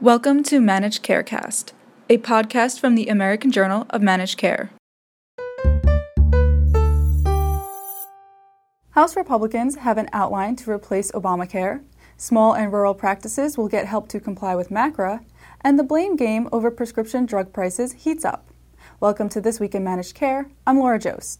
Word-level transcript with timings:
Welcome 0.00 0.44
to 0.44 0.60
Managed 0.60 1.02
Carecast, 1.02 1.72
a 2.08 2.18
podcast 2.18 2.78
from 2.78 2.94
the 2.94 3.08
American 3.08 3.50
Journal 3.50 3.84
of 3.90 4.00
Managed 4.00 4.38
Care. 4.38 4.70
House 8.90 9.16
Republicans 9.16 9.74
have 9.74 9.98
an 9.98 10.08
outline 10.12 10.54
to 10.54 10.70
replace 10.70 11.10
Obamacare. 11.10 11.82
Small 12.16 12.54
and 12.54 12.72
rural 12.72 12.94
practices 12.94 13.58
will 13.58 13.66
get 13.66 13.86
help 13.86 14.06
to 14.10 14.20
comply 14.20 14.54
with 14.54 14.70
MACRA, 14.70 15.24
and 15.62 15.76
the 15.76 15.82
blame 15.82 16.14
game 16.14 16.48
over 16.52 16.70
prescription 16.70 17.26
drug 17.26 17.52
prices 17.52 17.94
heats 17.94 18.24
up. 18.24 18.52
Welcome 19.00 19.28
to 19.30 19.40
This 19.40 19.58
Week 19.58 19.74
in 19.74 19.82
Managed 19.82 20.14
Care. 20.14 20.48
I'm 20.64 20.78
Laura 20.78 21.00
Joszt. 21.00 21.38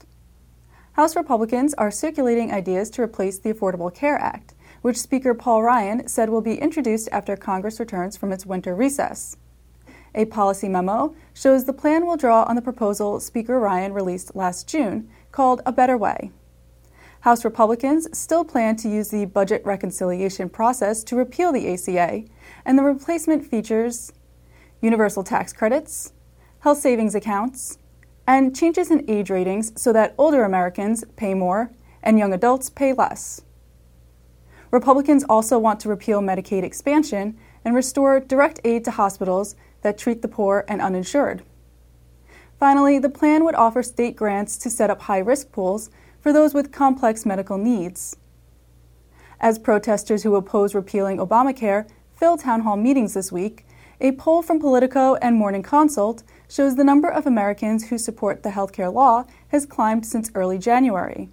House 0.95 1.15
Republicans 1.15 1.75
are 1.75 1.93
circulating 1.93 2.51
ideas 2.51 2.91
to 2.91 3.03
replace 3.03 3.39
the 3.39 3.55
Affordable 3.55 3.95
Care 3.95 4.19
Act 4.19 4.55
which 4.83 4.99
Speaker 4.99 5.35
Paul 5.35 5.63
Ryan 5.63 6.07
said 6.09 6.31
will 6.31 6.41
be 6.41 6.61
introduced 6.61 7.09
after 7.13 7.37
Congress 7.37 7.81
returns 7.81 8.17
from 8.17 8.33
its 8.33 8.47
winter 8.47 8.75
recess. 8.75 9.37
A 10.15 10.25
policy 10.25 10.69
memo 10.69 11.15
shows 11.35 11.65
the 11.65 11.73
plan 11.73 12.07
will 12.07 12.17
draw 12.17 12.45
on 12.45 12.57
the 12.57 12.63
proposal 12.63 13.21
Speaker 13.21 13.59
Ryan 13.61 13.93
released 13.93 14.35
last 14.35 14.69
June 14.69 15.09
called 15.33 15.61
A 15.67 15.73
Better 15.73 15.97
Way. 15.97 16.31
House 17.21 17.45
Republicans 17.45 18.09
still 18.17 18.45
plan 18.45 18.77
to 18.77 18.89
use 18.89 19.11
the 19.11 19.25
budget 19.27 19.63
reconciliation 19.65 20.49
process 20.49 21.03
to 21.05 21.17
repeal 21.17 21.53
the 21.53 21.73
ACA, 21.73 22.25
and 22.65 22.79
the 22.79 22.83
replacement 22.83 23.45
features 23.45 24.13
universal 24.81 25.25
tax 25.25 25.53
credits, 25.53 26.13
health 26.61 26.79
savings 26.79 27.15
accounts, 27.15 27.79
and 28.27 28.55
changes 28.55 28.91
in 28.91 29.05
age 29.11 29.31
ratings 29.31 29.73
so 29.81 29.93
that 29.93 30.15
older 30.17 30.45
Americans 30.45 31.05
pay 31.17 31.35
more 31.35 31.73
and 32.03 32.19
young 32.19 32.33
adults 32.33 32.71
pay 32.71 32.93
less. 32.93 33.43
Republicans 34.71 35.25
also 35.29 35.59
want 35.59 35.81
to 35.81 35.89
repeal 35.89 36.21
Medicaid 36.21 36.63
expansion 36.63 37.37
and 37.65 37.75
restore 37.75 38.21
direct 38.21 38.61
aid 38.65 38.85
to 38.85 38.91
hospitals 38.91 39.57
that 39.83 39.99
treat 39.99 40.23
the 40.23 40.29
poor 40.29 40.65
and 40.69 40.81
uninsured. 40.81 41.43
Finally, 42.59 42.99
the 42.99 43.09
plan 43.09 43.45
would 43.45 43.55
offer 43.55 43.83
state 43.83 44.17
grants 44.17 44.59
to 44.59 44.69
set 44.69 44.91
up 44.91 45.03
high 45.03 45.19
risk 45.19 45.53
pools 45.53 45.91
for 46.21 46.33
those 46.33 46.55
with 46.55 46.73
complex 46.73 47.25
medical 47.25 47.57
needs. 47.57 48.17
As 49.41 49.59
protesters 49.59 50.25
who 50.25 50.35
oppose 50.35 50.75
repealing 50.75 51.19
Obamacare 51.19 51.89
fill 52.17 52.37
town 52.37 52.63
hall 52.63 52.77
meetings 52.77 53.15
this 53.15 53.31
week, 53.31 53.65
a 54.01 54.13
poll 54.13 54.43
from 54.43 54.61
Politico 54.61 55.15
and 55.17 55.37
Morning 55.37 55.63
Consult 55.63 56.23
shows 56.49 56.77
the 56.77 56.85
number 56.85 57.09
of 57.09 57.27
Americans 57.27 57.89
who 57.89 57.99
support 57.99 58.43
the 58.43 58.51
healthcare 58.51 58.93
law 58.93 59.25
has 59.49 59.67
climbed 59.67 60.07
since 60.07 60.31
early 60.35 60.59
January. 60.59 61.29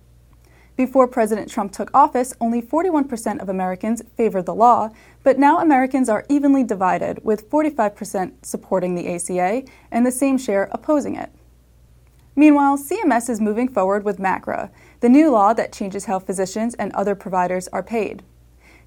Before 0.76 1.08
President 1.08 1.50
Trump 1.50 1.72
took 1.72 1.90
office, 1.94 2.34
only 2.42 2.62
41% 2.62 3.42
of 3.42 3.48
Americans 3.48 4.02
favored 4.18 4.46
the 4.46 4.54
law, 4.54 4.90
but 5.24 5.40
now 5.40 5.60
Americans 5.60 6.10
are 6.10 6.26
evenly 6.28 6.66
divided, 6.66 7.24
with 7.24 7.50
45% 7.50 8.34
supporting 8.46 8.94
the 8.94 9.08
ACA 9.08 9.64
and 9.90 10.06
the 10.06 10.12
same 10.12 10.38
share 10.38 10.68
opposing 10.74 11.16
it. 11.16 11.32
Meanwhile, 12.36 12.78
CMS 12.78 13.30
is 13.30 13.40
moving 13.40 13.70
forward 13.70 14.04
with 14.04 14.20
MACRA, 14.20 14.70
the 15.00 15.08
new 15.08 15.32
law 15.32 15.54
that 15.54 15.72
changes 15.72 16.06
how 16.06 16.20
physicians 16.20 16.74
and 16.76 16.92
other 16.92 17.16
providers 17.16 17.70
are 17.70 17.84
paid. 17.84 18.24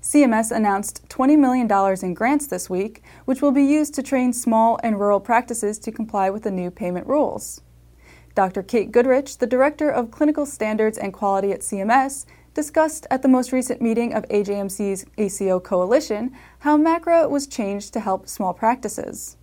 CMS 0.02 0.55
announced 0.55 1.08
$20 1.08 1.39
million 1.39 1.67
in 2.02 2.14
grants 2.14 2.47
this 2.47 2.69
week, 2.69 3.02
which 3.25 3.41
will 3.41 3.50
be 3.50 3.64
used 3.64 3.95
to 3.95 4.02
train 4.02 4.34
small 4.34 4.78
and 4.83 5.00
rural 5.00 5.20
practices 5.20 5.78
to 5.78 5.91
comply 5.91 6.28
with 6.28 6.42
the 6.42 6.50
new 6.50 6.70
payment 6.70 7.06
rules. 7.06 7.62
Dr. 8.39 8.62
Kate 8.62 8.92
Goodrich, 8.92 9.39
the 9.39 9.48
Director 9.48 9.91
of 9.91 10.12
Clinical 10.12 10.47
Standards 10.47 10.97
and 10.97 11.12
Quality 11.12 11.50
at 11.50 11.62
CMS, 11.62 12.25
discussed 12.55 13.05
at 13.11 13.22
the 13.22 13.27
most 13.27 13.50
recent 13.50 13.83
meeting 13.83 14.14
of 14.14 14.22
AJMC's 14.28 15.05
ACO 15.19 15.58
Coalition 15.58 16.30
how 16.61 16.77
MACRA 16.77 17.28
was 17.28 17.48
changed 17.48 17.92
to 17.95 17.98
help 17.98 18.28
small 18.28 18.55
practices. 18.55 19.36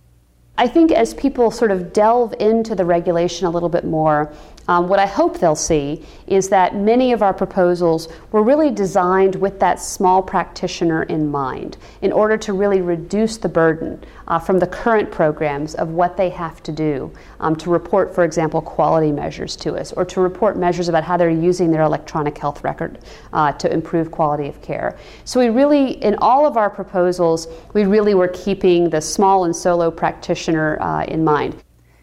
I 0.58 0.68
think 0.68 0.90
as 0.90 1.12
people 1.12 1.50
sort 1.50 1.70
of 1.70 1.92
delve 1.92 2.34
into 2.40 2.74
the 2.74 2.84
regulation 2.84 3.46
a 3.46 3.50
little 3.50 3.68
bit 3.68 3.84
more, 3.84 4.32
um, 4.68 4.88
what 4.88 4.98
I 4.98 5.06
hope 5.06 5.38
they'll 5.38 5.54
see 5.54 6.04
is 6.26 6.48
that 6.48 6.74
many 6.74 7.12
of 7.12 7.22
our 7.22 7.34
proposals 7.34 8.08
were 8.32 8.42
really 8.42 8.70
designed 8.70 9.36
with 9.36 9.60
that 9.60 9.80
small 9.80 10.22
practitioner 10.22 11.04
in 11.04 11.30
mind 11.30 11.76
in 12.02 12.10
order 12.10 12.36
to 12.38 12.52
really 12.52 12.80
reduce 12.80 13.36
the 13.36 13.48
burden 13.48 14.02
uh, 14.26 14.40
from 14.40 14.58
the 14.58 14.66
current 14.66 15.12
programs 15.12 15.76
of 15.76 15.90
what 15.90 16.16
they 16.16 16.30
have 16.30 16.62
to 16.64 16.72
do 16.72 17.12
um, 17.38 17.54
to 17.54 17.70
report, 17.70 18.12
for 18.12 18.24
example, 18.24 18.60
quality 18.60 19.12
measures 19.12 19.54
to 19.54 19.74
us 19.76 19.92
or 19.92 20.04
to 20.04 20.20
report 20.20 20.56
measures 20.56 20.88
about 20.88 21.04
how 21.04 21.16
they're 21.16 21.30
using 21.30 21.70
their 21.70 21.82
electronic 21.82 22.36
health 22.36 22.64
record 22.64 22.98
uh, 23.32 23.52
to 23.52 23.72
improve 23.72 24.10
quality 24.10 24.48
of 24.48 24.60
care. 24.62 24.98
So, 25.24 25.38
we 25.38 25.48
really, 25.48 26.02
in 26.02 26.16
all 26.16 26.44
of 26.44 26.56
our 26.56 26.70
proposals, 26.70 27.46
we 27.72 27.84
really 27.84 28.14
were 28.14 28.28
keeping 28.28 28.90
the 28.90 29.00
small 29.00 29.44
and 29.44 29.54
solo 29.54 29.92
practitioner 29.92 30.45
uh, 30.48 31.04
in 31.08 31.24
mind. 31.24 31.62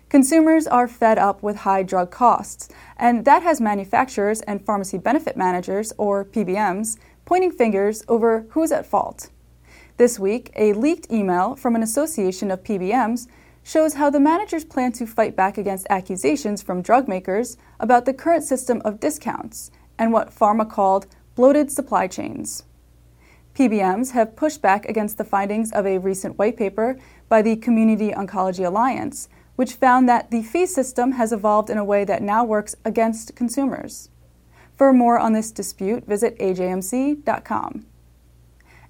Consumers 0.10 0.68
are 0.68 0.88
fed 0.88 1.18
up 1.18 1.42
with 1.42 1.58
high 1.58 1.82
drug 1.82 2.12
costs, 2.12 2.70
and 2.98 3.26
that 3.26 3.42
has 3.42 3.60
manufacturers 3.60 4.42
and 4.42 4.64
pharmacy 4.64 4.98
benefit 4.98 5.36
managers, 5.36 5.92
or 5.98 6.24
PBMs, 6.24 6.98
pointing 7.26 7.52
fingers 7.52 8.04
over 8.08 8.46
who's 8.50 8.72
at 8.72 8.86
fault. 8.86 9.30
This 9.98 10.20
week, 10.20 10.52
a 10.56 10.74
leaked 10.74 11.12
email 11.12 11.56
from 11.56 11.76
an 11.76 11.82
association 11.84 12.52
of 12.52 12.64
PBMs 12.64 13.28
shows 13.64 13.96
how 13.96 14.10
the 14.10 14.20
managers 14.20 14.66
plan 14.66 14.92
to 14.92 15.08
fight 15.08 15.36
back 15.36 15.58
against 15.58 15.88
accusations 15.90 16.62
from 16.62 16.82
drug 16.82 17.08
makers 17.08 17.58
about 17.80 18.06
the 18.06 18.14
current 18.14 18.44
system 18.44 18.82
of 18.84 19.00
discounts 19.00 19.72
and 19.98 20.12
what 20.12 20.36
pharma 20.36 20.70
called 20.70 21.08
bloated 21.36 21.72
supply 21.72 22.08
chains. 22.08 22.64
PBMs 23.56 24.12
have 24.12 24.36
pushed 24.36 24.62
back 24.62 24.86
against 24.86 25.18
the 25.18 25.24
findings 25.24 25.72
of 25.72 25.86
a 25.86 26.00
recent 26.00 26.38
white 26.38 26.58
paper 26.58 26.98
by 27.30 27.42
the 27.42 27.56
Community 27.56 28.12
Oncology 28.12 28.66
Alliance 28.66 29.30
which 29.56 29.74
found 29.74 30.10
that 30.10 30.32
the 30.32 30.42
fee 30.42 30.66
system 30.66 31.14
has 31.14 31.32
evolved 31.32 31.70
in 31.70 31.78
a 31.78 31.86
way 31.86 32.04
that 32.06 32.22
now 32.22 32.44
works 32.44 32.76
against 32.84 33.36
consumers. 33.36 34.10
For 34.76 34.92
more 34.92 35.20
on 35.20 35.34
this 35.34 35.52
dispute, 35.52 36.06
visit 36.06 36.38
ajmc.com. 36.40 37.86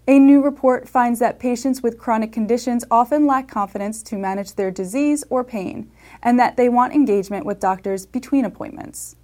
A 0.05 0.19
new 0.19 0.41
report 0.41 0.87
finds 0.89 1.19
that 1.19 1.39
patients 1.39 1.81
with 1.81 1.97
chronic 1.97 2.31
conditions 2.31 2.83
often 2.91 3.25
lack 3.25 3.47
confidence 3.47 4.03
to 4.03 4.17
manage 4.17 4.55
their 4.55 4.71
disease 4.71 5.23
or 5.29 5.43
pain, 5.43 5.89
and 6.21 6.37
that 6.39 6.57
they 6.57 6.67
want 6.67 6.93
engagement 6.93 7.45
with 7.45 7.59
doctors 7.59 8.05
between 8.05 8.43
appointments. 8.43 9.15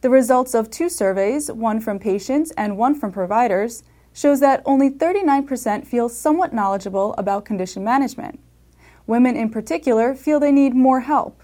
The 0.00 0.10
results 0.10 0.54
of 0.54 0.70
two 0.70 0.88
surveys, 0.88 1.50
one 1.50 1.80
from 1.80 1.98
patients 1.98 2.52
and 2.52 2.76
one 2.76 2.94
from 2.98 3.12
providers, 3.12 3.82
shows 4.12 4.40
that 4.40 4.62
only 4.66 4.90
39% 4.90 5.86
feel 5.86 6.08
somewhat 6.08 6.52
knowledgeable 6.52 7.14
about 7.18 7.44
condition 7.44 7.82
management. 7.82 8.38
Women 9.06 9.36
in 9.36 9.50
particular 9.50 10.14
feel 10.14 10.38
they 10.38 10.52
need 10.52 10.74
more 10.74 11.00
help. 11.00 11.42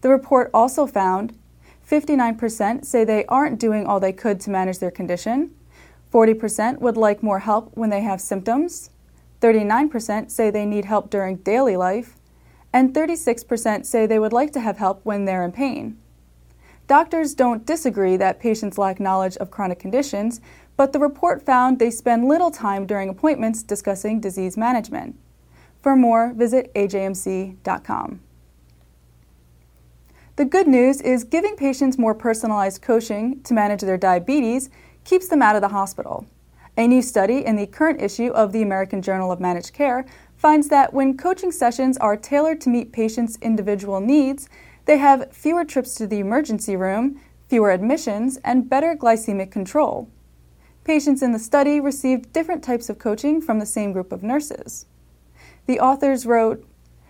The 0.00 0.08
report 0.08 0.50
also 0.54 0.86
found 0.86 1.36
59% 1.88 2.84
say 2.84 3.04
they 3.04 3.24
aren't 3.26 3.58
doing 3.58 3.86
all 3.86 3.98
they 3.98 4.12
could 4.12 4.40
to 4.40 4.50
manage 4.50 4.78
their 4.78 4.90
condition, 4.90 5.54
40% 6.12 6.78
would 6.78 6.96
like 6.96 7.22
more 7.22 7.40
help 7.40 7.76
when 7.76 7.90
they 7.90 8.00
have 8.02 8.20
symptoms, 8.20 8.90
39% 9.40 10.30
say 10.30 10.50
they 10.50 10.66
need 10.66 10.84
help 10.84 11.10
during 11.10 11.36
daily 11.36 11.76
life, 11.76 12.16
and 12.72 12.94
36% 12.94 13.86
say 13.86 14.06
they 14.06 14.18
would 14.18 14.32
like 14.32 14.52
to 14.52 14.60
have 14.60 14.78
help 14.78 15.00
when 15.04 15.24
they're 15.24 15.44
in 15.44 15.52
pain. 15.52 15.98
Doctors 16.88 17.34
don't 17.34 17.66
disagree 17.66 18.16
that 18.16 18.40
patients 18.40 18.78
lack 18.78 18.98
knowledge 18.98 19.36
of 19.36 19.50
chronic 19.50 19.78
conditions, 19.78 20.40
but 20.74 20.94
the 20.94 20.98
report 20.98 21.44
found 21.44 21.78
they 21.78 21.90
spend 21.90 22.26
little 22.26 22.50
time 22.50 22.86
during 22.86 23.10
appointments 23.10 23.62
discussing 23.62 24.20
disease 24.20 24.56
management. 24.56 25.14
For 25.82 25.94
more, 25.94 26.32
visit 26.32 26.72
ajmc.com. 26.74 28.20
The 30.36 30.44
good 30.46 30.66
news 30.66 31.02
is 31.02 31.24
giving 31.24 31.56
patients 31.56 31.98
more 31.98 32.14
personalized 32.14 32.80
coaching 32.80 33.42
to 33.42 33.52
manage 33.52 33.82
their 33.82 33.98
diabetes 33.98 34.70
keeps 35.04 35.28
them 35.28 35.42
out 35.42 35.56
of 35.56 35.62
the 35.62 35.68
hospital. 35.68 36.26
A 36.78 36.86
new 36.86 37.02
study 37.02 37.44
in 37.44 37.56
the 37.56 37.66
current 37.66 38.00
issue 38.00 38.28
of 38.28 38.52
the 38.52 38.62
American 38.62 39.02
Journal 39.02 39.30
of 39.30 39.40
Managed 39.40 39.74
Care 39.74 40.06
finds 40.36 40.68
that 40.68 40.94
when 40.94 41.18
coaching 41.18 41.52
sessions 41.52 41.98
are 41.98 42.16
tailored 42.16 42.60
to 42.62 42.70
meet 42.70 42.92
patients' 42.92 43.36
individual 43.42 44.00
needs, 44.00 44.48
they 44.88 44.96
have 44.96 45.30
fewer 45.30 45.66
trips 45.66 45.94
to 45.96 46.06
the 46.06 46.18
emergency 46.18 46.74
room, 46.74 47.20
fewer 47.46 47.72
admissions, 47.72 48.38
and 48.42 48.70
better 48.70 48.96
glycemic 48.96 49.50
control. 49.50 50.08
Patients 50.82 51.20
in 51.22 51.32
the 51.32 51.38
study 51.38 51.78
received 51.78 52.32
different 52.32 52.64
types 52.64 52.88
of 52.88 52.98
coaching 52.98 53.42
from 53.42 53.58
the 53.58 53.66
same 53.66 53.92
group 53.92 54.12
of 54.12 54.22
nurses. 54.22 54.86
The 55.66 55.78
authors 55.78 56.24
wrote 56.24 56.64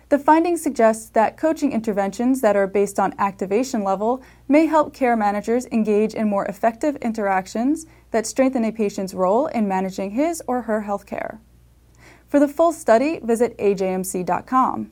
The 0.09 0.19
findings 0.19 0.61
suggest 0.61 1.13
that 1.13 1.37
coaching 1.37 1.71
interventions 1.71 2.41
that 2.41 2.57
are 2.57 2.67
based 2.67 2.99
on 2.99 3.15
activation 3.17 3.81
level 3.81 4.21
may 4.49 4.65
help 4.65 4.93
care 4.93 5.15
managers 5.15 5.65
engage 5.67 6.13
in 6.13 6.27
more 6.27 6.43
effective 6.47 6.97
interactions 6.97 7.85
that 8.11 8.27
strengthen 8.27 8.65
a 8.65 8.73
patient's 8.73 9.13
role 9.13 9.47
in 9.47 9.69
managing 9.69 10.11
his 10.11 10.43
or 10.47 10.63
her 10.63 10.81
health 10.81 11.05
care. 11.05 11.39
For 12.27 12.41
the 12.41 12.49
full 12.49 12.73
study, 12.73 13.21
visit 13.23 13.57
ajmc.com. 13.57 14.91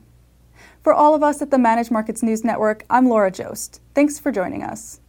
For 0.88 0.94
all 0.94 1.14
of 1.14 1.22
us 1.22 1.42
at 1.42 1.50
the 1.50 1.58
Managed 1.58 1.90
Markets 1.90 2.22
News 2.22 2.42
Network, 2.42 2.82
I'm 2.88 3.10
Laura 3.10 3.30
Joszt. 3.30 3.80
Thanks 3.94 4.18
for 4.18 4.32
joining 4.32 4.62
us. 4.62 5.00